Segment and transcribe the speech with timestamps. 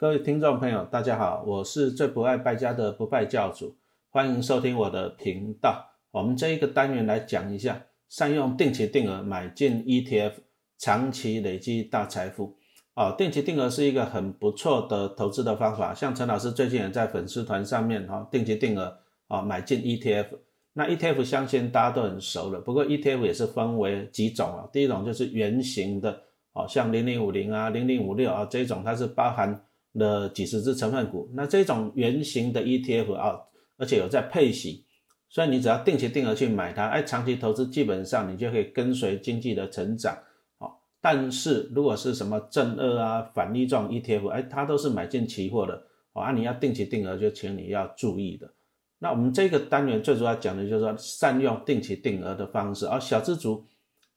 [0.00, 3.76] 各位听众朋友，大家好，我是最不爱败家的不败教主，
[4.08, 5.90] 欢迎收听我的频道。
[6.10, 10.32] 我们这一个单元来讲一下，善用定期定额买进 ETF，
[10.78, 12.56] 长期累积大财富。
[12.94, 15.92] 哦，定期定额是一个很不错的投资的方法。
[15.92, 18.96] 像陈老师最近也在粉丝团上面哈，定期定额
[19.28, 20.28] 啊买进 ETF。
[20.72, 24.66] 那 ETF 相信大家都很熟了，不过 ETF 也是分为几种啊。
[24.72, 26.22] 第一种就是圆形的，
[26.54, 29.62] 哦，像零零五零啊、零零五六啊这种，它是包含
[29.92, 31.30] 了几十只成分股。
[31.34, 33.40] 那这种圆形的 ETF 啊，
[33.76, 34.84] 而且有在配息。
[35.32, 40.12] 所以你只要定期定额去买它，哎，长期投资基本上你就可以跟随经济的成长，
[40.58, 40.72] 哦。
[41.00, 48.52] 但是如果是什么正二啊、反利状 ETF，哎，它都是买进期货的，哦啊，你要定期定额就请你要注意的。
[48.98, 53.64] 那我们这个单元最主要讲的就是说善用定期定额的方式，而小资族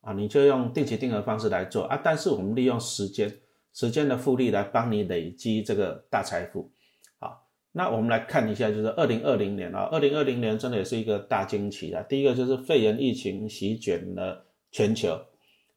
[0.01, 2.01] 啊，你就用定期定额方式来做啊。
[2.03, 3.31] 但是我们利用时间、
[3.73, 6.71] 时间的复利来帮你累积这个大财富。
[7.19, 12.03] 好那我们来看一下，就是二零二零年啊，二零二零年真的也是一个大惊奇啊。
[12.03, 15.19] 第一个就是肺炎疫情席卷了全球，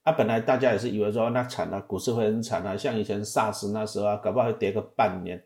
[0.03, 5.43] 啊，本来大家也是以为说那惨了，股市会很惨啊，像以前 SARS 那时候啊，搞不好会跌个半年，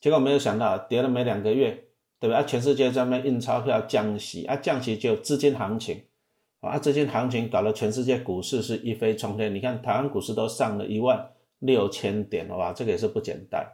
[0.00, 1.86] 结果没有想到跌了没两个月，
[2.20, 2.36] 对吧？
[2.36, 6.04] 啊，全世界在那印钞票降息啊，降息就资金行情
[6.60, 9.52] 啊，资金行情搞得全世界股市是一飞冲天。
[9.52, 13.66] 你看台湾股市都上了一万六千点，哇，这个也是不简单。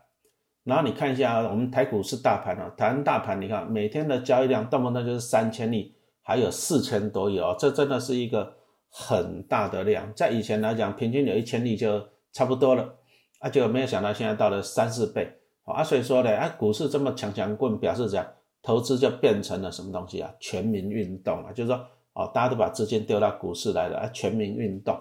[0.64, 8.56] 然后你看一下我们台股是大盘啊，台湾大盘，你看每天的交易量动不动就是三千亿，还有四千多亿哦，这真的是一个
[8.88, 10.12] 很大的量。
[10.14, 12.96] 在以前来讲，平均有一千亿就差不多了，
[13.41, 15.30] 啊，就没有想到现在到了三四倍
[15.64, 18.26] 啊，所以说呢，啊，股市这么强强棍，表示样？
[18.62, 20.32] 投资就变成了什么东西啊？
[20.41, 21.76] 全民运动啊，就是说，
[22.14, 24.98] 哦，大家都把资金丢到股市来了，啊，全民运动。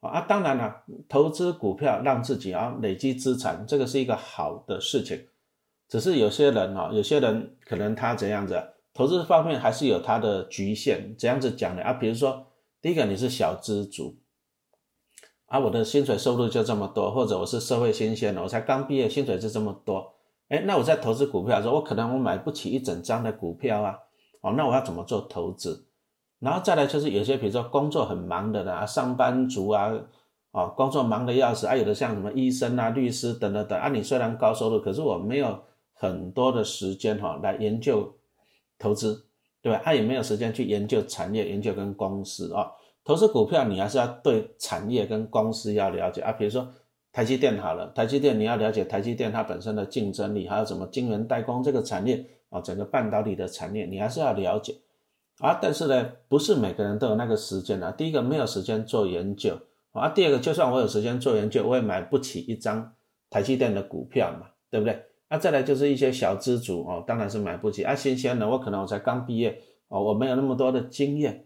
[0.00, 5.26] 啊，当然了，投资股票让自己啊累积资产，这个是一个好的事情。
[5.88, 8.62] 只是有些人啊，有些人可能他怎样子，
[8.94, 11.16] 投资方面还是有他的局限。
[11.18, 11.82] 怎样子讲呢？
[11.82, 12.46] 啊，比如说，
[12.80, 14.18] 第一个你是小资族，
[15.46, 20.14] 啊，我的薪水收入就这么多，或者我是社会新鲜的，我才刚毕业，薪水就这么多。
[20.48, 23.98] 哎，那我在投资股票的时候，我可能我买不起一整张的股票啊，
[24.42, 25.87] 哦，那我要怎么做投资？
[26.40, 29.92] 然后再来就是有些，比如说工作很忙的啊，上班族啊，
[30.52, 35.58] 啊，工作忙的要死啊，有的像什么医生啊、律师等等等啊，你虽然高收入，可是我没有
[35.94, 38.16] 很多的时间哈来研究
[38.78, 39.26] 投资，
[39.60, 39.80] 对吧？
[39.84, 42.70] 他也没有时间去研究产业、研究跟公司啊。
[43.04, 46.68] 投资股票你还是要对产业跟公司要了解啊，比如说
[47.10, 54.76] 台积电好了，台积电你要了解台积电它本身的竞争力，还有什么晶圆代工这个产业啊，整个半导体的产业你还是要了解。
[55.38, 57.92] 啊，但是呢，不是每个人都有那个时间啊。
[57.92, 59.58] 第一个没有时间做研究
[59.92, 62.94] 啊，第二个就算我有时间做研究，我也买不起一张
[63.30, 65.00] 台积电的股票嘛，对不对？
[65.30, 67.94] 那再来就是一些小资主哦，当然是买不起啊。
[67.94, 71.44] 新鲜的，我可能我才刚毕业哦，我没有那么多的经验，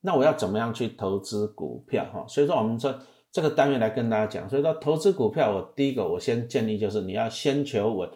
[0.00, 2.24] 那我要怎么样去投资股票哈？
[2.28, 2.98] 所以说我们说
[3.32, 8.08] 这个单元来跟大家讲，所以说投资股票，我第一个我先建议就是你要先求稳，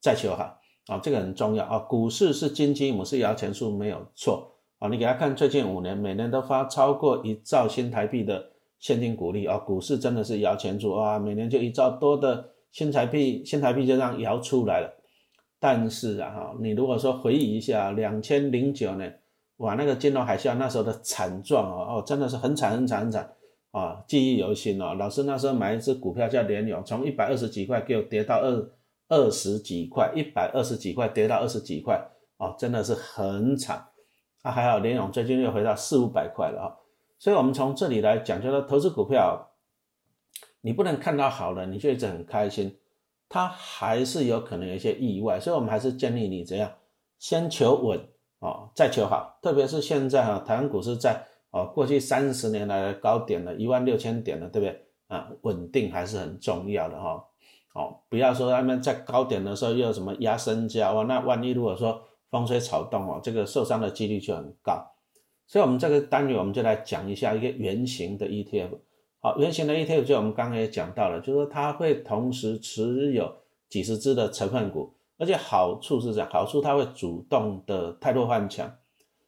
[0.00, 1.78] 再求好啊，这个很重要啊。
[1.78, 4.54] 股市是金鸡母，是摇钱树，没有错。
[4.78, 14.94] 啊，你给他看最近五年，每年都发超过一兆新台币的现金股利啊，股市真的是摇钱树啊，每年就一兆多的新台币，新台币就这样摇出来了。
[15.58, 19.18] 但是啊，哈，你如果说回忆一下两千零九年，
[19.56, 23.28] 哇，那个金融海啸那时候的惨状啊，哦，真的是很惨很惨很惨
[23.72, 24.94] 啊，记忆犹新哦。
[24.94, 28.70] 老师那时候买一只股票叫联永，从一百二十几块给我跌到二
[29.08, 32.00] 二十几块，一百二十几块跌到二十几块，
[32.36, 33.84] 哦，真的是很惨。
[34.42, 36.66] 啊，还好，联永最近又回到四五百块了啊，
[37.18, 39.50] 所以，我们从这里来讲，就是投资股票，
[40.60, 42.78] 你不能看到好了，你就一直很开心，
[43.28, 46.70] 它还是有可能有一些意外，所以我们还是建议你怎样，
[47.18, 48.00] 先求稳
[48.38, 55.28] 哦，再求好，特别是现在啊，台湾股市在啊过去三十年来的高点了，一万六千点了，对不对啊？
[55.42, 57.24] 稳定还是很重要的哈，
[57.74, 62.04] 哦，不要说他们在高点的时候又什么压身价哇，那万一如果说。
[62.30, 64.86] 风吹草动哦，这个受伤的几率就很高，
[65.46, 68.78] 所以，我们这个单元我们就来讲一下一个圆形的 ETF。
[69.20, 73.34] 好，圆形的 ETF 就我们刚刚也讲到了，就是说它会同时持有
[73.68, 78.70] 几十只的成分股，而且好处是这样，好处它会主动的太弱换强，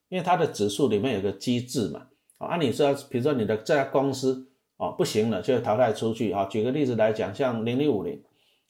[0.08, 2.06] 因为它的指数里面有个机制嘛。
[2.38, 4.46] 啊，你说，比如说你的这家公司
[4.76, 6.44] 哦不行了，就淘汰出去啊。
[6.44, 8.22] 举个例子来讲，像零零五零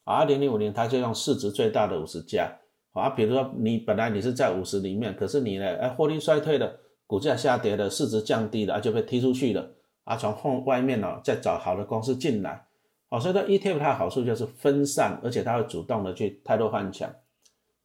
[0.04, 2.59] 啊，零零五零它就用市值最大的五十家。
[2.92, 9.70] 啊，比如说你本来你是在五十里面，可是你呢，哎，获利衰退的，股价下跌的，市值降低了，就被踢出去了，
[10.04, 12.66] 啊，从后外面呢再找好的公司进来，
[13.08, 17.08] 哦，所以说 ETF 它的好处就是分散，而且它会主动的去太多换强。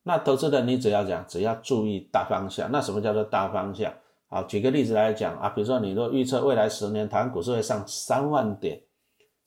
[0.04, 2.72] 那投资人你只要讲，只要注意大方向。
[2.72, 3.92] 那什么叫做大方向？
[4.28, 8.82] 好，举个例子来讲啊，比如说你若预测未来十年台湾股市会上三万点，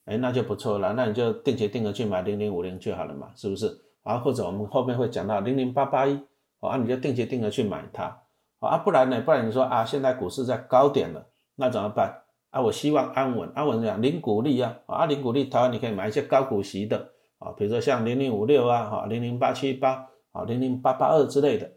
[0.05, 0.93] 哎，那就不错了。
[0.95, 3.67] 那你就定期定额去买零零五零就好了嘛，是不是？
[4.09, 6.19] 啊，或者我们后面会讲到零零八八一，
[6.61, 8.23] 啊，你就定期定额去买它。
[8.61, 9.21] 啊，不然呢？
[9.21, 11.27] 不然你说啊，现在股市在高点了，
[11.57, 12.23] 那怎么办？
[12.51, 20.07] 啊，我希望安稳，安稳讲零股利啊，啊，零股利，台湾你可以买一些高股息的啊，比如说像零零五六啊，哈，零零八七八。
[20.31, 21.73] 啊，零零八八二之类的，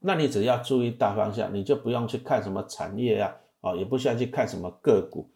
[0.00, 5.30] 那你只要注意大方向，你就不用去看什么产业啊，哦，也不需要去看什么个股，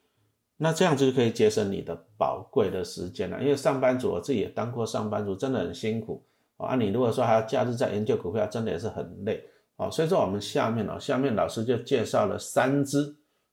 [0.58, 3.40] 那这样子就可以节省你的宝贵的时间了。
[3.40, 6.22] 因为上班族我自己也当过上班族，真的很辛苦
[6.60, 6.76] 啊。
[6.76, 9.42] 你如果说还要假日在研究股票，真的也是很累
[9.76, 9.90] 啊。
[9.90, 12.98] 所以说我们下面哦，下面老师就介绍了三只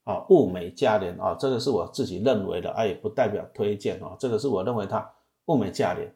[0.03, 5.09] 啊，物美价廉啊，这个是我自己认为的，啊，也不代表推荐哦，这个是我认为它
[5.45, 6.13] 物美价廉。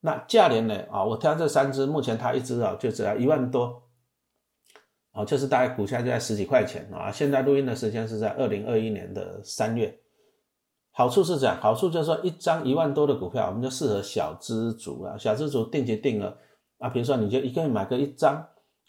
[0.00, 0.74] 那价廉呢？
[0.90, 3.82] 啊，我挑这三只，目前它一只啊就只要一万多，
[5.12, 7.12] 啊，就是大概股价就在十几块钱啊。
[7.12, 9.99] 现在录音的时间是在二零二一年的三月。
[10.92, 16.36] 好处是这样，好处就是说一张一万多的股票，我们就适合小资族啊，小资族定期定额
[16.78, 18.46] 啊，比如说你就一个月买个一张，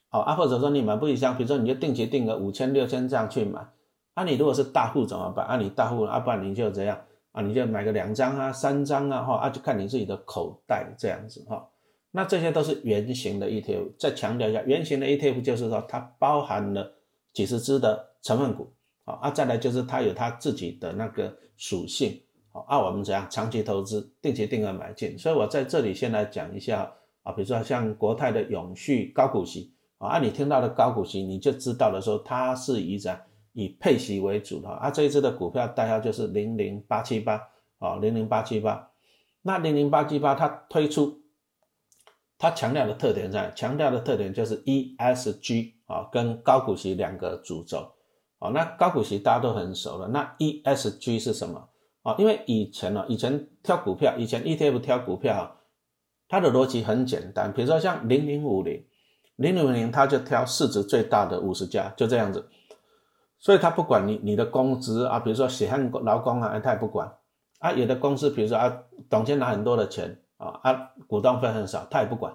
[0.10, 3.66] 好啊，或者说你买不一箱，比如说你就定期定额五千六千这样去买。
[4.14, 5.46] 啊，你如果是大户怎么办？
[5.46, 7.00] 啊，你大户啊，不然你就这样。
[7.32, 11.66] 啊，你就买个两张啊，三张啊，哈，啊，就看你自己的口袋这样子哈。
[12.12, 16.92] 那这些都是圆形的 ETF，再强调一下，圆形的 ETF 就是说它包含了
[17.32, 18.74] 几十只的成分股，
[19.22, 22.22] 啊，再来就是它有它自己的那个属性，
[22.52, 25.18] 好啊，我们怎样长期投资，定期定额买进。
[25.18, 26.92] 所以我在这里先来讲一下
[27.24, 33.16] 啊，比如说像国泰的永续高股息啊，你听到的高股息，你就知道的时候，它是以怎
[33.54, 37.42] 以配息为主的啊，这一支的股票代号就是零零八七八
[37.80, 38.90] 啊，零零八七八。
[39.44, 41.20] 那零零八七八它推出，
[42.38, 47.92] 它强调的特点在强调的特点就是 ESG 啊，跟高股息两个主轴
[48.42, 48.52] 哦。
[48.52, 51.70] 那高股息大家都很熟了，那 ESG 是什么
[52.04, 52.16] 啊？
[52.18, 55.56] 因为以前呢，以前挑股票，以前 ETF 挑股票，
[56.28, 58.84] 它的逻辑很简单，比如说像零零五零，
[59.38, 62.50] 零零五零它就挑市值最大的五十家，就这样子。
[63.44, 67.12] 所以他不管你你的工资啊，比如说血汗劳工啊，他也不管
[67.58, 67.72] 啊。
[67.72, 72.32] 有的公司，比如说啊，董监拿很多的钱啊，啊，股东分很少，他也不管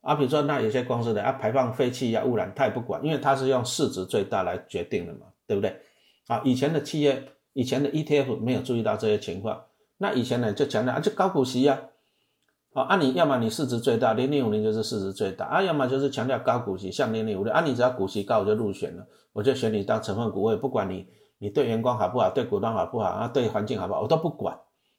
[0.00, 0.16] 啊。
[0.16, 5.80] 比如说那有些公司的啊，排放废气啊，污染，他也不管，因为他是用市值最大来决定的嘛，对不对？
[6.28, 9.64] 啊，以前的企业，以前的 ETF 没有注意到这些情况，
[9.96, 11.80] 那以前呢就强调啊，就高股息呀。
[12.74, 15.46] 啊，按你要么你市值最大，零零五零就是市值最大。
[15.46, 21.08] 啊，要么就是强调高股息，像零零五零啊，你只要股息高我就入选了，我就选你当成分股，我也不管你
[21.38, 24.54] 你对员工好不好，对股东好不好啊，对环境好不好，我都不管。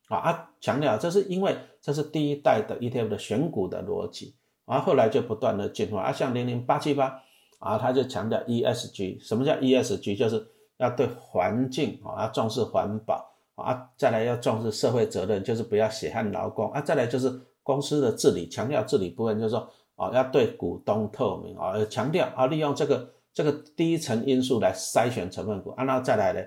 [0.09, 4.35] 啊啊，强调这是因为这是第一代的 ETF 的选股的逻辑。
[4.65, 6.01] 啊，后来就不断的进化。
[6.01, 7.21] 啊，像零零八七八
[7.59, 10.17] 啊，他就强调 ESG，什么叫 ESG？
[10.17, 10.45] 就是
[10.77, 17.39] 要对环境啊，要重视环保啊，再来要重视社会责任，就是不要血汗劳工啊，再来就是。
[17.61, 26.41] 公司的治理强调治理部分，就是说啊，要对股东透明啊，强调啊，利用这个这个第一层因素来筛选成分股，然后再来呢，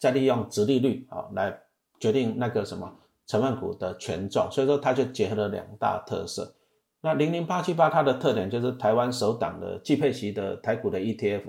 [0.00, 1.56] 再利用殖利率啊来
[2.00, 2.92] 决定那个什么
[3.24, 4.50] 成分股的权重。
[4.50, 6.52] 所以说，它就结合了两大特色。
[7.04, 11.42] 那零零八七八它的特点就是台湾首档的季配息的台股的 ETF。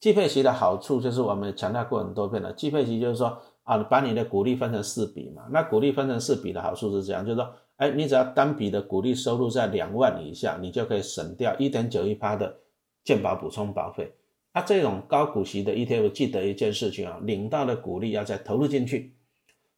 [0.00, 5.42] 季配息的好处就是我们强调过很多遍了，季配息就是说啊，把你的股利分成四笔嘛。
[5.50, 7.54] 那股利分成四笔的好处是这样，就是说。
[7.76, 12.54] 哎，你只要单笔的股利收入在两万以下，你就可以省掉一点九一趴的
[13.02, 14.12] 健保补充保费。
[14.52, 19.16] 啊，这种高股息的 ETF，记得一件事情啊，领到的股利要再投入进去。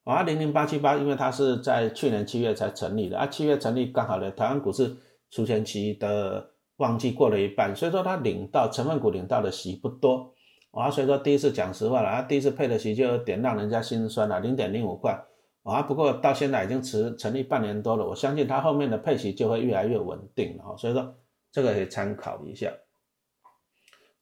[0.05, 4.95] 啊，零零八七八，因为它是在去年七月才成立的，啊，七月成立刚好呢，台湾股市
[5.31, 10.33] 出前期的旺季过了一半，所以说它领到成分股领到的息不多。
[10.73, 15.19] 啊，所以说第一次讲实话了，啊，第一次配的息就有点让人家心酸了，零点零五块。
[15.63, 21.15] 啊，不过到现在已经成成立半年多了，我相信它后面的配息就会越来越稳定了哈，所以说
[21.51, 22.71] 这个可以参考一下。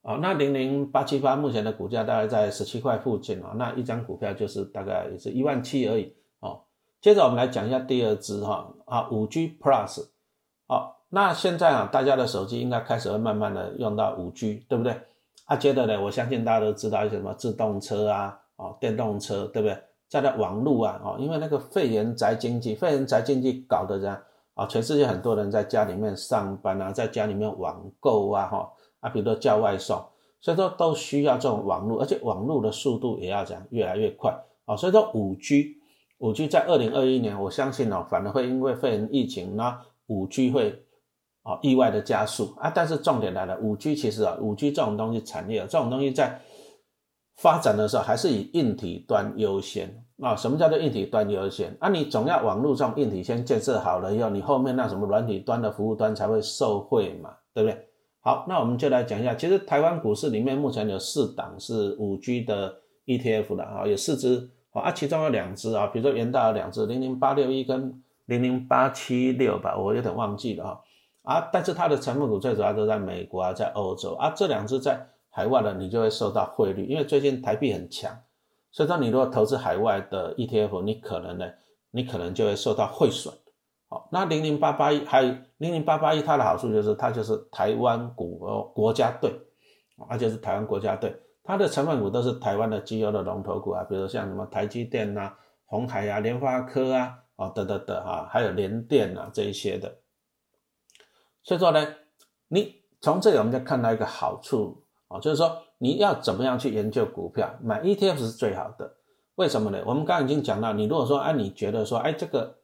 [0.02, 6.60] 啊，那零零八七八目前的股价大概在十七块附近啊，那一张股票就是大概也是一万七而已哦。
[7.00, 10.04] 接着我们来讲一下第二支哈啊，五 G Plus。
[10.66, 14.96] 哦，那现在啊，大家的手机应该开始会慢慢的用到五 G，对不对？
[15.44, 19.76] 啊，接着呢，我相信大家都知道一些什么自动车啊，哦，电动车，对不对？
[20.08, 24.16] 在的网络啊，哦，因为那个肺炎宅经济，肺炎宅经济搞的人
[24.54, 30.00] 啊，全世界很多人在家里面上班啊，在家里面网购啊，哈啊，比如说叫外送，
[30.40, 34.32] 所以说都需要这种网络，而且网络的速度也要讲越来越快
[34.64, 35.76] 啊，所以说五 G，
[36.18, 40.84] 五 G 在二零二一年，我相信哦，反而会因为肺炎疫情，那五 G 会
[41.42, 42.70] 哦意外的加速啊。
[42.72, 46.40] 但是重点来了，五 G 其实啊，五 G 这种东西产业，这种东西在
[47.38, 50.36] 发展的时候还是以硬体端优先啊。
[50.36, 51.76] 什么叫做硬体端优先？
[51.80, 57.88] 啊，你总要网络这种硬体先建设好了以后，你后面那什么软体端的服务端才会受惠嘛，对不对？
[58.24, 62.72] 好，那我们就来讲一下，其实台湾股市里面目前有四档是五 G 的
[63.04, 70.80] ETF 的啊，有四只啊，其中有两只啊，比如说元大有两只零零八六一跟零零八七六吧，我有点忘记了哈
[71.24, 78.16] 啊，但是它的成分股最主要都在美国啊，在欧洲啊，这两只在海外的你就会受到汇率，因为最近台币很强，
[78.70, 81.50] 所以说你如果投资海外的 ETF，你可能呢，
[81.90, 83.34] 你可能就会受到汇损。
[83.92, 85.34] 好，那零零八八一还有。
[85.58, 89.30] 零零八八一，它的好处就是它就是台湾股国家队，
[90.08, 95.32] 而且是台湾国家队，它的成分股都是台湾的机油的龙头股啊，比如像什么台积电呐、
[95.66, 99.98] 红海啊、联发科啊，哦等等等哈，还有联电啊这一些的。
[101.44, 101.86] 所以说呢，
[102.48, 108.96] 你从这里我们就看到一个好处啊，就是说你要怎么样去研究股票，买 ETF 是最好的。
[109.36, 109.80] 为什么呢？
[109.86, 112.61] 我们刚刚已经讲到，你如果说哎，你觉得说哎这个。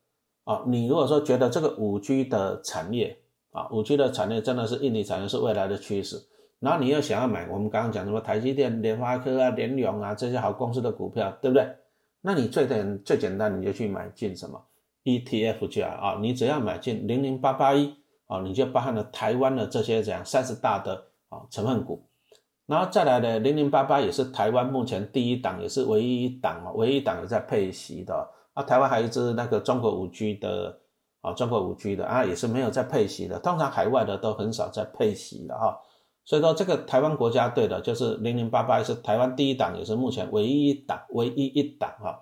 [0.48, 3.18] 啊，你如果说觉得这个五 G 的产业
[3.52, 6.16] 啊，五 G 的产业真的是印尼产业是未来的趋势，
[6.58, 11.68] 然后你又想要买我们刚刚讲什么台积电、联发科啊、联咏啊这些好公司的股票，对不对？
[12.22, 14.58] 那你最简最简单，你就去买进什么
[15.04, 17.94] ETF 去啊，你只要买进零零八八一
[18.26, 22.06] 啊，你就包含了台湾的这些怎样三十大的啊成分股，
[22.64, 28.30] 然后再来的零零八八也是台湾目前第一档，也是唯一一档啊，唯一一档有在配息的。
[28.58, 30.76] 啊，台湾还有一支那个中国五 G 的
[31.20, 33.38] 啊，中国五 G 的啊，也是没有在配息的。
[33.38, 35.78] 通常海外的都很少在配息的哈。
[36.24, 42.18] 所以说这个台湾国家队的，就是零零八八是台湾第一档，也是目前唯一一档，唯一一档哈，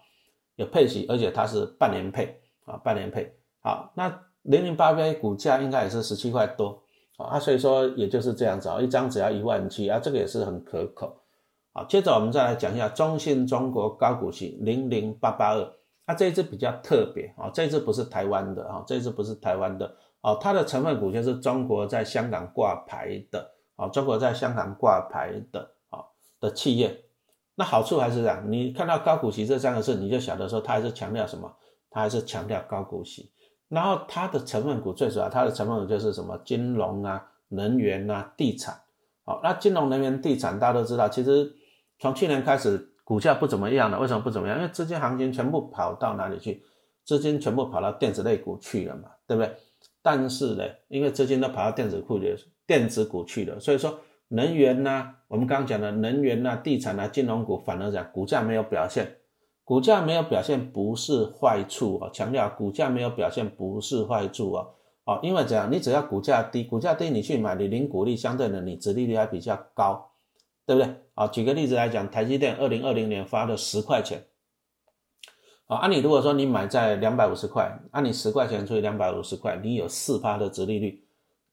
[0.57, 3.35] 有配息，而且它是半年配啊，半年配。
[3.62, 6.83] 好，那零零八八股价应该也是十七块多
[7.16, 11.16] 啊，所以说也就是这样子啊，一张只要一万七啊，这个也是很可口。
[11.73, 15.73] 好，接着我们再来讲一下中信中国高股息零零八八二。
[16.08, 26.04] 那这一只比较特别啊，这一只不是台湾的啊，这一只不是台湾的哦，它的成分股就是中国在香港挂牌的啊，中国在香港挂牌的啊
[26.38, 27.04] 的企业。
[27.56, 31.52] 那好处还是这样，你看到高股息这三个字，你就晓得说它还是强调什么？
[31.90, 33.32] 它还是强调高股息。
[33.68, 38.80] 然后它的成分股最主要，它的成分股就是什么金融啊、能源啊、地产。
[39.25, 41.52] 好，那金融、能源、地产大家都知道，其实
[41.98, 42.92] 从去年开始。
[43.06, 44.56] 股价不怎么样了，为什么不怎么样？
[44.56, 46.60] 因为资金行情全部跑到哪里去？
[47.04, 49.54] 资金全部跑到电子类股去了嘛，对不对？
[50.02, 52.34] 但是呢，因为资金都跑到电子库里、
[52.66, 53.96] 电子股去了，所以说
[54.26, 59.06] 能源呐，我们刚刚讲的能源呐、地产呐、金融股反而讲股价没有表现，
[59.62, 64.66] 股价没有表现不是坏处啊，强调股价没有表现不是坏处啊，
[65.04, 65.70] 哦，因为怎样？
[65.70, 70.10] 你只要股价低，股价低你去买，你零股利相对的你殖利率还比较高。
[70.66, 70.94] 对不对？
[71.14, 74.26] 啊，举个例子来讲，台积电二零二零年发了十块钱，
[75.66, 81.04] 啊，按你如果说你买在两百五十块，按你十块钱除以两百五十块，你有四趴的值利率。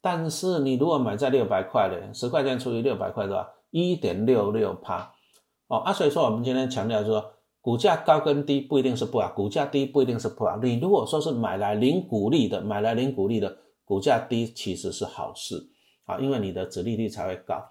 [0.01, 5.13] 但是你如果买在六百块的，十块钱除以六百块的话，一点六六趴。
[5.67, 10.57] 哦，啊，所以说我们今天强调说，股价高跟低不一定是不好，股价低不一定是不好。
[10.61, 15.69] 你如果说是买来零股利的，买来零股利的，股价低其实是好事
[16.03, 17.63] 啊，因为你的值利率才会高。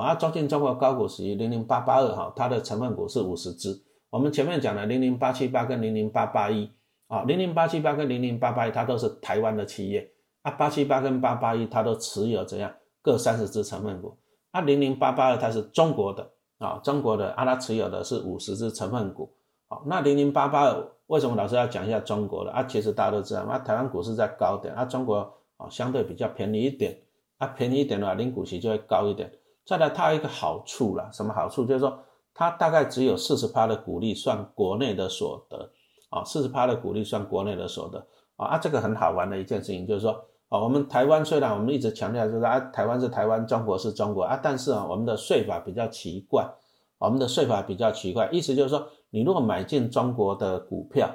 [0.00, 3.82] 啊，中信中国高股息零零八八二哈，它的成分股是五十只。
[4.10, 6.70] 我们前面讲的零零八七八跟零零八八一
[7.08, 10.10] 啊，零零八七八跟零零八八一它都是台湾的企业
[10.42, 14.16] 啊，八七八跟八八一它都持有怎样各三十只成分股
[14.50, 19.30] 啊，零零八八二它是中国的啊，中国的啊，它持有的是五十只成分股。
[19.68, 22.62] 好，那零零八八二为什么老师要讲一下中国的啊？
[22.64, 25.16] 其实大家都知道，啊，台湾股市在高点啊，中国
[25.58, 26.98] 啊相对比较便宜一点
[27.36, 29.30] 啊，便宜一点的话，零股息就会高一点。
[29.68, 31.66] 再来，它有一个好处了，什么好处？
[31.66, 31.98] 就是说，
[32.32, 35.70] 它大概只有四十趴的股利算国内的所得
[36.08, 37.98] 啊，四十趴的股利算国内的所得
[38.36, 40.12] 啊，啊，这个很好玩的一件事情，就是说，
[40.48, 46.48] 啊，我们台湾虽然我们一直强调就是啊，台湾是台湾，中国是中国啊，但是啊，我们的税法比较奇怪，
[46.96, 51.10] 我们的税法比较奇怪，意思就是说，你如果买进中国的股票，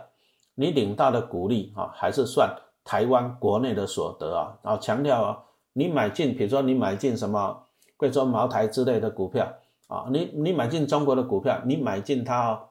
[0.54, 5.44] 你领到的股利啊，还是算台湾国内的所得啊，然后强调啊，
[5.74, 7.63] 你买进，比如说你买进什么？
[8.04, 9.48] 贵州茅台之类的股票
[9.88, 12.68] 啊，你你买进中国的股票，你买进它哦，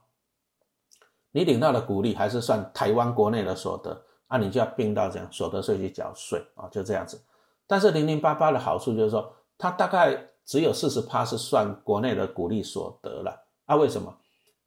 [1.30, 7.18] 你领到的股利还是算台湾国内的所得啊，你就要并到这样所得税去缴税啊，就这样子。
[7.66, 13.34] 但是零零八八的好处就是说，它大概只有四十趴是算国内的股利所得了
[13.64, 13.74] 啊？
[13.76, 14.14] 为什么？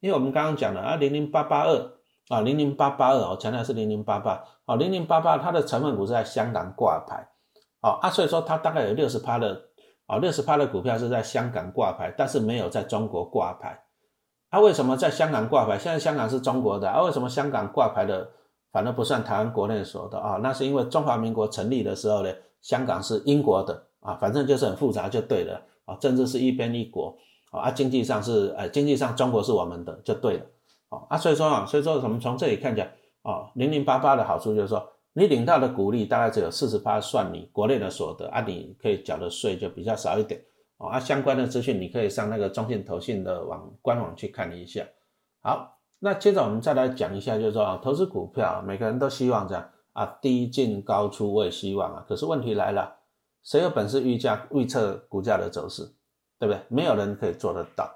[0.00, 1.92] 因为我们刚刚讲了啊，零零八八二
[2.28, 7.28] 啊，零零八八二，我强调是零零八八，啊，零零八八它的成分股是在香港挂牌，
[7.80, 9.65] 啊啊，所以说它大概有六十趴的，
[10.06, 13.82] 啊六十趴的股票是在香港挂牌，但是没有在中国挂牌。
[14.50, 15.78] 啊，为什么在香港挂牌？
[15.78, 18.30] 现在香港是中国的，啊，为什么香港挂牌的
[18.70, 20.38] 反而不算台湾国内所的啊？
[20.42, 22.32] 那是因为中华民国成立的时候呢，
[22.62, 27.16] 香港是英国的，啊，反正就是很复杂就对了，啊，政治是一边一国，
[27.50, 30.46] 啊，经济上是，呃，经济上中国是我们的就对了。
[31.08, 40.38] 啊，所以说啊，所以说我们从这里看起来，啊，零零八八的好处就是说，你领到的股利大概只有四十八算你国内的所得，啊，你可以缴的税就比较少一点
[40.76, 44.86] 哦，啊，相关的资讯你可以上那个中信投信的网官网去看一下。
[45.40, 52.98] 好，那接着我们再来讲一下，就是说啊，投资股票，每个人都希望这样啊，低进高出，我也希望啊，可是问题来了，
[53.42, 55.82] 谁有本事预价预测股价的走势，
[56.38, 56.60] 对不对？
[56.68, 57.90] 没有人可以做得到，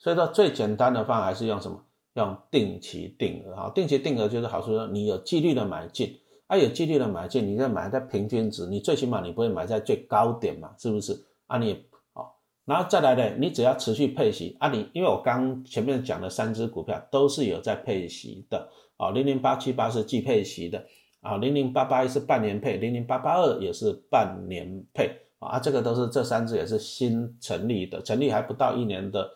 [0.00, 1.80] 所以说最简单的方法还是用什么？
[2.14, 6.16] 用定期定额啊，定期定额就是好处说你有纪律的买进，
[6.46, 11.24] 啊有纪律的买进，你再买在平均值，你最起码你不会买在最高点嘛，是不是？
[11.46, 12.26] 啊你哦，
[12.64, 20.84] 然后再来呢，你只要持续配息啊，你因为我刚前面讲的三只股票都是有在配息的啊，零零八七八是季配息的
[21.20, 29.30] 啊，零零八八一是半年配，零零八八二也是半年配啊，这个都是这三只也是新成立的，成立还不到一年的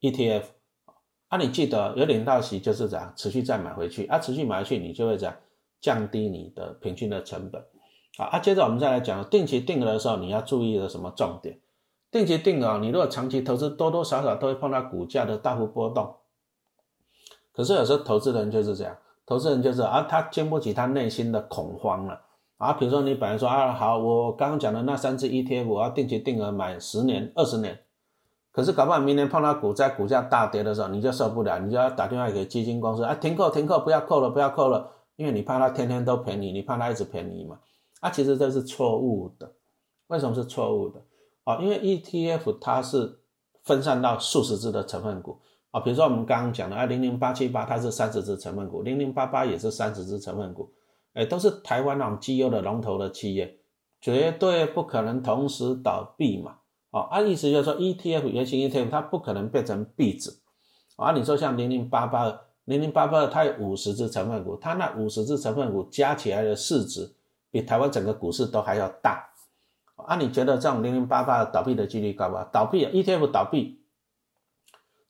[0.00, 0.44] ETF。
[1.30, 5.34] 那你记得有领到息就是这样，持续再买回去，啊，持续买回去，你就会这样
[5.84, 7.62] 降低你的平均的成本。
[8.16, 11.60] 好，啊，接着我们再来讲定期定额的时候，你要注意的什么重点？
[12.10, 16.14] 定期定额，你如果长期投资，多多少少都会碰到股价的大幅波动。
[17.52, 22.22] 可是有时候投资人就是这样，投资人就是啊，他经不起他内心的恐慌了。
[22.56, 27.80] 啊，比如说你本来说啊，好，我刚刚讲的那三只 ETF，我要定期定额买十年、二十年。
[28.52, 37.58] 可是搞不好明年碰到股灾、股价大跌的时候，你就受不了，你就要打电话给基金公司，啊，停扣、停扣，不要扣了，不要扣了，因为你怕它天天都赔你，你怕它一直赔你嘛。
[38.00, 39.52] 啊，其实这是错误的。
[40.08, 41.02] 为什么是错误的？
[41.44, 43.20] 啊，因为 ETF 它是
[43.62, 50.72] 分散到数十只的成分股啊，比如说我们刚刚讲的啊，零零八七八它是三十只成分股，零零八八也是三十只成分股，
[51.14, 53.58] 哎，都是台湾那种绩优的龙头的企业，
[54.00, 56.58] 绝对不可能同时倒闭嘛。
[56.90, 60.30] 哦，啊，意思就是说，ETF 原型 ETF 它不可能变成壁纸，
[60.96, 67.14] 啊，你说像零零八八，零零八八它有五十只成分股，它那五十只成分股加起来的市值
[67.50, 69.28] 比台湾整个股市都还要大，
[69.96, 72.44] 啊，你觉得这种零零八八倒闭的几率高不高？
[72.52, 73.80] 倒闭 ETF 倒闭，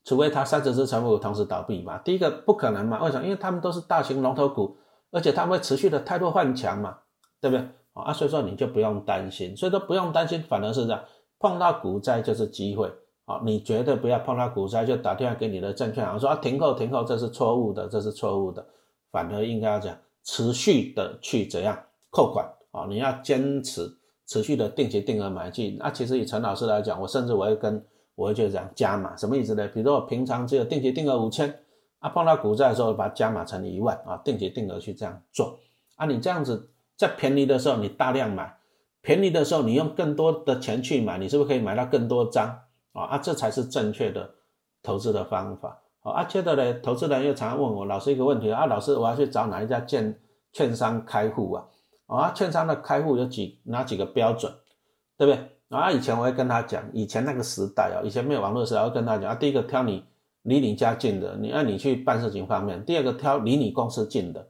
[0.05, 3.25] 除非它三十只成分股同时倒闭嘛，第一个不可能嘛，为什么？
[3.25, 4.77] 因为他们都是大型龙头股，
[5.11, 6.99] 而且他们会持续的太多换强嘛，
[7.41, 7.69] 对不对？
[7.93, 11.05] 啊，所以说你就不用担心，所以说不用担心，反而是这样。
[11.39, 12.91] 碰到股灾就是机会，
[13.27, 18.67] 好，你绝对不要碰到股灾就打电话给你的证券行说啊停扣停扣，这是错误的，这是错误的，
[19.11, 21.79] 反而应该要讲持续的去怎样
[22.11, 23.91] 扣款啊，你要坚持
[24.27, 25.77] 持续的定期定额买进。
[25.79, 27.83] 那其实以陈老师来讲，我甚至我会跟
[28.15, 29.67] 我会就这样加码，什么意思呢？
[29.69, 31.61] 比如说我平常只有定期定额五千，
[32.01, 35.59] 啊碰到股灾的时候把它加码成一万啊，定期定额去这样做
[35.97, 38.59] 啊，你这样子在便宜的时候你大量买。
[39.01, 42.59] 便宜的时候，你用更多的钱去买，你是不是可以买到更多张
[42.95, 43.05] 啊？
[43.05, 44.31] 啊，这才是正确的
[44.83, 46.13] 投资的方法啊！
[46.13, 50.19] 啊，接着呢，投资人又常常问我老师一个问题啊，老师，我要去找哪一家券
[50.53, 51.65] 券商开户啊？
[52.07, 54.51] 啊，券商的开户有几哪几个标准，
[55.19, 55.51] 对不对？
[55.69, 60.05] 啊，以前我会跟他讲，以前那个时代啊，以前没有网络时候，我会跟他讲啊，第一个挑你
[60.43, 64.47] 离你家近的，你按你去办事情方便；第二个挑离你公司近的，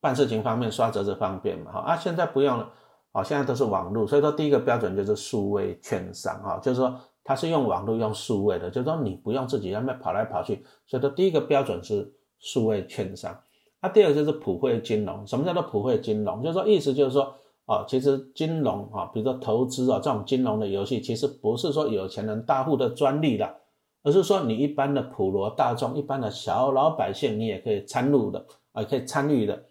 [0.00, 1.72] 办事情方便，刷折子方便嘛。
[1.72, 2.72] 哈啊，现在不用了。
[3.12, 13.36] 啊，现在都是网络，所以说第一个标准就是数位券商，啊，就是说它是用网络用数位的，就是说你不用自己那边跑来跑去，所以说第一个标准是数位券商。
[13.82, 16.40] 那第二个就是普惠金融，什么叫做普惠金融？
[16.40, 17.34] 就是说意思就是说，
[17.66, 23.56] 哦，其实金融啊，比如说投资啊这种金融的游戏，其实不是说有钱人大户的专利的，
[24.04, 29.64] 而是说你一般的普罗大众、一般的小老百姓，你也可以参入的，啊，可以参与的。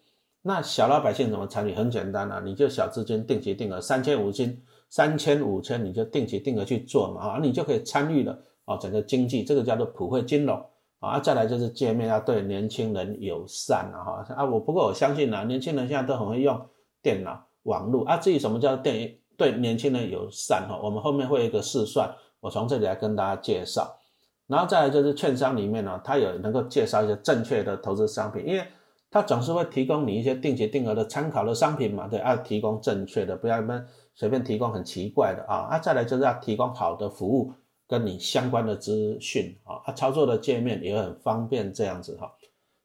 [0.43, 1.73] 那小老百姓怎么参与？
[1.73, 4.61] 很简单啊，你就小资金定期定额三千五千
[4.95, 10.57] 三千五千，你就定期定额去做嘛啊，你就可以参与了啊，整个经济这个叫做普惠金融
[11.01, 11.19] 啊。
[11.19, 16.57] 再来就是界面要对年轻人友善啊哈啊，我不过我相信啊，年轻人现在都很会用
[17.01, 18.15] 电脑网络啊。
[18.15, 23.97] 至于什么叫电对年轻人友善哈，我们后面会有一个试算，我从这里来跟大家介绍。
[24.47, 28.65] 然后再来就是券商里面呢，它有能够介绍一些正确的投资商品，因为。
[29.11, 33.61] 它总是会提供你一些定期定额的参考的商品嘛，对啊，提供正确的，不要
[34.15, 37.53] 随便提供很奇怪的啊啊，再来就是要提供好的服务，
[37.87, 42.33] 跟你相关的资讯啊，啊，操作的界面也很方便这样子哈，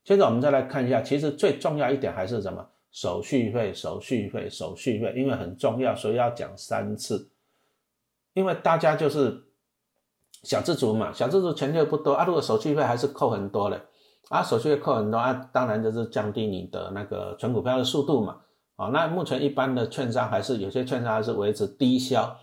[0.05, 2.66] 接着我们再来看一下，其实最重要一点还是什么？
[2.90, 7.31] 手续费，手续费，手续费，因为很重要，所以要讲三次。
[8.33, 9.45] 因为大家就是
[10.43, 13.81] 小资族嘛，小资族钱就不多啊，如果手续费还是扣很多的，
[14.29, 18.40] 啊，手续费扣很多啊，当然就是降低你的那个存股票的速度嘛。
[18.81, 22.35] 啊，那目前一般的券商还是有些券商还是维持低消，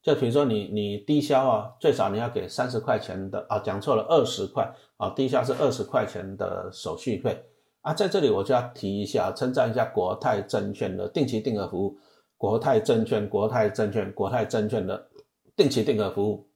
[0.00, 7.44] 就比如说你你低消啊，最少你要给三十块钱的啊，讲错了二十块啊，低消是二十块钱的手续费。
[7.80, 11.98] 啊，在这里我就要提一下，称赞一下国泰证券的定期定额服务。
[12.36, 15.08] 国泰证券，国泰证券，国泰证券的
[15.56, 16.48] 定期定额服务，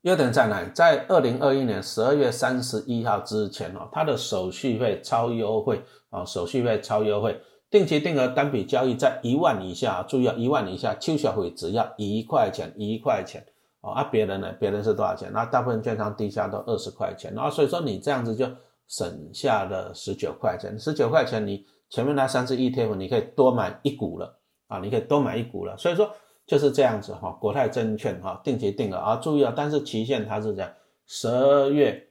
[0.00, 0.68] 优点在哪？
[0.74, 13.44] 在二零二一年十二月三十一号之前哦，它的手续费超优惠啊，手续费超优惠，定期定额单笔交易在一万以下，注意啊，一万以下，秋小费只要一块钱，一块钱
[13.80, 13.92] 哦。
[13.92, 14.52] 啊，别人呢？
[14.58, 15.30] 别人是多少钱？
[15.32, 18.46] 那大部分券商低下都二十块钱，然后所以说你这样子就。
[18.90, 26.10] 省下了十九块钱，十九块钱你前面那三次 ETF 你可以多买一股了啊，你可以多买一股了，所以说
[26.46, 30.72] 就是这样子哈，国泰证券哈定期定额啊，注意啊，但是期限它是这样，
[31.06, 32.02] 十二月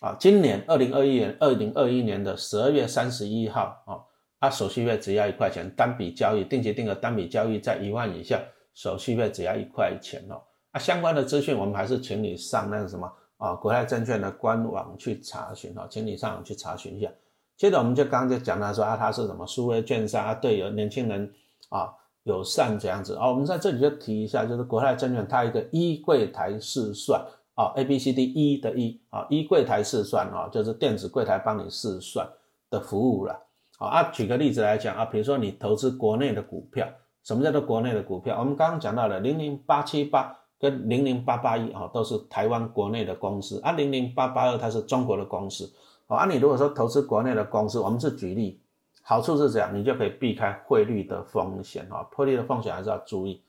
[0.00, 4.02] 啊，今年二零二一年二零二一年的十二月三十一号啊，
[4.44, 8.40] 它手续费只要一块钱，单笔交易定期定额单笔交易在一万以下，
[8.74, 10.40] 手续费只要一块钱哦，
[10.72, 13.12] 啊相关的资讯我们还是请你上那个什么。
[13.36, 17.10] 啊，国泰证券的官网去查询哦，请你上网去查询一下。
[17.56, 21.30] 接着我们就刚刚就讲到说啊，它是什么数位券商啊，对有年轻人
[21.68, 23.28] 啊友善这样子啊。
[23.28, 27.20] 我们在这里就提一下，就是国泰证券它一个一柜台试算
[27.54, 32.26] 啊，A B C D 一的一啊，一柜台试算啊，就是电子柜台帮你试算
[32.70, 33.38] 的服务了。
[33.84, 36.86] 啊，举个例子来讲啊，比如说你投资国内的股票，
[37.22, 38.38] 什么叫做国内的股票？
[38.38, 40.38] 我们刚刚讲到了零零八七八。
[40.56, 45.70] 跟零零八八一啊都是台湾国内的公司啊，零零八八二它是中国的公司
[46.06, 46.16] 哦。
[46.16, 48.58] 啊，你如果说投资国内的公司，我们是举例，
[49.02, 53.42] 好处是这样，你就可以避开汇率的风险啊，汇率的风险还是要注意。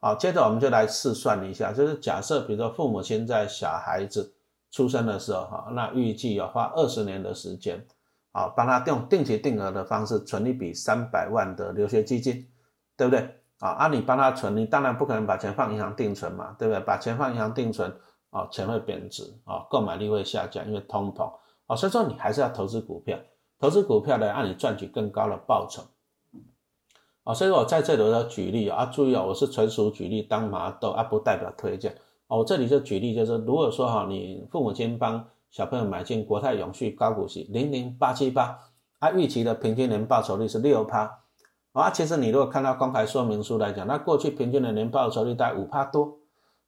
[0.00, 4.32] 好，接着我们就来试算一下，就是假设比如说父母亲在小孩子
[4.70, 7.84] 出生的时候哈，那预计要花二十年的时间
[8.34, 12.44] 啊，帮他用定期定额的方式存一笔三百万的留学基金，
[12.96, 13.20] 对不对？
[13.60, 16.80] 啊，啊，你帮他存，你当然不可能把钱放银行定存嘛，对不对？
[16.80, 17.88] 把钱放银行定存，
[18.30, 21.32] 啊，钱会贬值，啊，购买力会下降，因为通膨，
[21.68, 23.16] 啊，所以说你还是要投资股票，
[23.60, 25.84] 投资股票呢，让你赚取更高的报酬，
[27.22, 31.92] 啊，所以我在这里要举例啊，注意啊，我是纯属举例当麻豆啊，不代表推荐，
[32.26, 38.58] 啊，我这里就举例就是，如果说哈，你父母亲帮小朋友买进国泰永续高股息零零八七八，
[38.98, 41.20] 啊，预期的平均年报酬率是六趴。
[41.70, 46.18] 啊，其实你如果看到公开说明书来讲，那过去平均的年报酬率在五趴多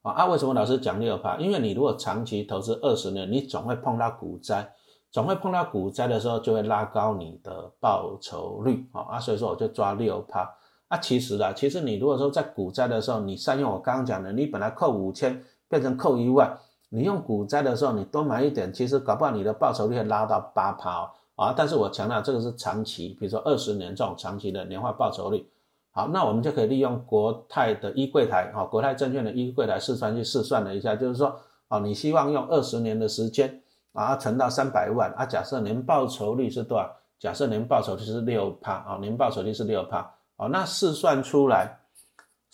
[0.02, 0.12] 啊。
[0.12, 1.36] 啊，为什么老师讲六趴？
[1.38, 4.72] 因为你如果长期投资二十年，你总会碰到股灾，
[5.10, 9.02] 总会碰到股灾的时候，就会拉高你的报酬率啊。
[9.10, 10.48] 啊，所以说我就抓六趴。
[10.86, 16.56] 啊，其实啊，其实你如果说在股灾的时候，你善用我刚刚讲的，你本来扣五千变成扣一万，
[16.88, 21.10] 你用股灾的时候你多买一点，其实搞不好你的报酬率会拉到八趴哦。
[21.36, 25.46] 啊，但是我强调这个是长期，比如说二十年这种长期的年化报酬率。
[25.90, 31.34] 好，那我们就可以利用国泰的一柜台，啊，国泰证券的一柜台试算去试算了一下，就是说，
[31.68, 36.90] 哦，你希望用二十年的时间，啊，存到三百万，啊，假设年报酬率是多少？
[37.18, 41.78] 假设年报酬率是六帕，啊，年报酬率是六帕，啊，那试算出来，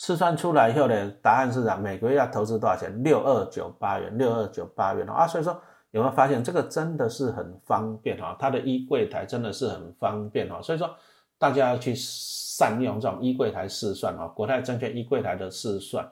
[0.02, 1.76] 试算出来以后的答案是啥？
[1.76, 3.02] 每个月要投资多少钱？
[3.04, 5.56] 六二九八元，六二九八元哦，啊，所以说。
[5.92, 8.34] 有没有发现这个真的是很方便哈？
[8.38, 10.88] 它的衣柜台真的是很方便哈，所以说
[11.36, 16.02] 大家要去善用这种衣柜台试算哈，国泰证券衣柜台的试算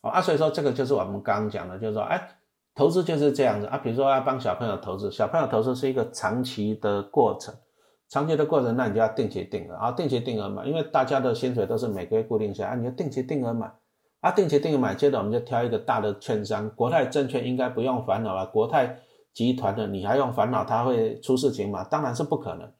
[0.00, 2.28] 哦啊，所以说这个就是我们刚刚讲的，就是说哎，
[2.74, 7.54] 投资就是这样子啊，比如说要帮小朋友投资，小朋友投资是一个长期的过程，
[8.14, 13.68] 长期的过程，那你就要定期定额啊，定期定额买，因为大家的薪水都是每个月固定下来，你就定期定额买。
[14.20, 18.46] 啊，定期定额买，接着我们就挑一个大的券商，国泰证券应该不用烦恼了。
[18.46, 19.00] 国泰
[19.32, 21.82] 集团的你还用烦恼它会出事情吗？
[21.82, 22.70] 当然是不可能。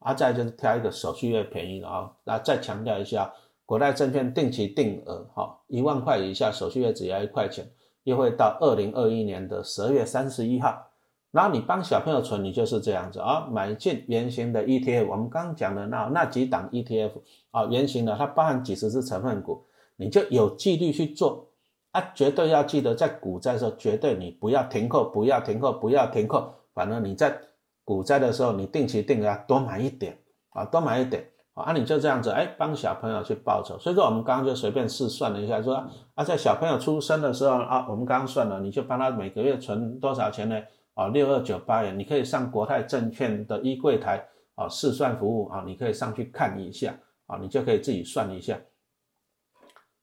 [0.00, 2.12] 啊，再就是挑一个手续费便宜的啊。
[2.24, 3.32] 那再强调一下，
[3.64, 7.66] 国泰证券定期定额，哈，一万块以下手续费只要一块钱，
[8.02, 10.86] 又会到二零二一年的十二月三十一号。
[11.32, 17.10] 然后你帮小朋友存，你就是这样子啊，买进圆形的 ETF，我们刚刚讲的那那几档 ETF
[17.50, 19.64] 啊，圆形的它包含几十只成分股。
[19.96, 21.48] 你就有纪律去做
[21.92, 26.52] 啊，绝对要记得在股灾的时候，绝对你不要停扣，不要停扣，不要停扣。
[26.74, 27.38] 反正你在
[27.84, 30.18] 股灾的时候，你定期定额多买一点
[30.50, 33.78] 啊，多买一点啊，你就这样子哎，帮小朋友去报仇。
[33.78, 35.74] 所以说我们刚刚就随便试算了一下，说
[36.14, 40.60] 啊，在小朋友出生的时候啊，我们刚刚算了，你就帮他每个月存多少钱呢？
[40.94, 46.94] 啊六二九八元，你可以上国泰证券的一柜台啊试算服务啊，你可以上去看一下
[47.26, 48.58] 啊，你就可以自己算一下。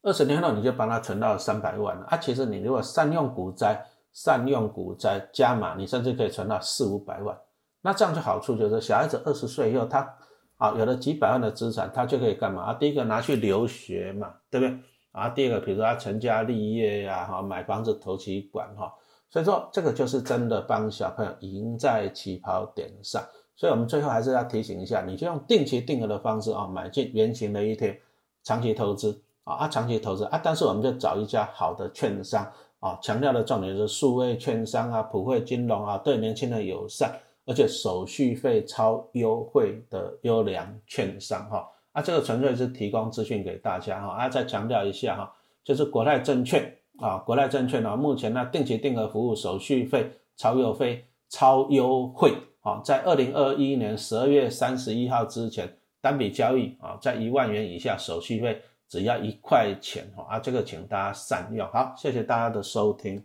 [0.01, 2.17] 二十年后你就帮他存到三百万了啊！
[2.17, 7.37] 其实你如果善用股灾，善用股灾加码，你甚至可以存到四五百万。
[7.81, 10.15] 那这样就好处就是，小孩子二十岁以后，他
[10.55, 12.73] 啊有了几百万的资产，他就可以干嘛啊？
[12.73, 14.79] 第一个拿去留学嘛，对不对？
[15.11, 18.93] 啊，第二个比如说他成家立业呀，哈，买房子投期管哈。
[19.29, 23.23] 所以说这个就是真的帮小朋友赢在起跑点上。
[23.55, 27.99] 所以我们最后还是要提醒一下，你就用定期定额的方式啊，买进原型的一天，
[28.43, 29.21] 长期投资。
[29.45, 32.45] 啊，长期投资啊，但是我们就找一家好的券商
[32.79, 37.11] 啊，强调的重点是数位券商啊，普惠金融啊，对年轻人友善，
[37.47, 41.67] 而且手续费超优惠的优良券商哈。
[41.93, 44.09] 啊，这个纯粹是提供资讯给大家哈。
[44.09, 58.61] 啊，再强调一下哈，就是国泰证券啊，国泰证券呢，目前呢定期定额服务手续费超优惠，超优惠啊，在二零二一年十二月三十一号之前，单笔交易啊，在一万元以下手续费。
[58.89, 61.67] 只要一块钱哈啊，这个请大家善用。
[61.67, 63.23] 好，谢谢大家的收听。